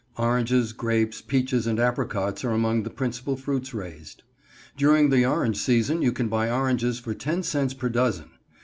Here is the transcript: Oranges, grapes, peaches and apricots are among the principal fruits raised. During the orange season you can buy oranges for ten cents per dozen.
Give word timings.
Oranges, 0.17 0.73
grapes, 0.73 1.21
peaches 1.21 1.67
and 1.67 1.79
apricots 1.79 2.43
are 2.43 2.49
among 2.49 2.81
the 2.81 2.89
principal 2.89 3.35
fruits 3.35 3.71
raised. 3.71 4.23
During 4.75 5.11
the 5.11 5.27
orange 5.27 5.57
season 5.57 6.01
you 6.01 6.11
can 6.11 6.27
buy 6.27 6.49
oranges 6.49 6.97
for 6.97 7.13
ten 7.13 7.43
cents 7.43 7.75
per 7.75 7.87
dozen. 7.87 8.31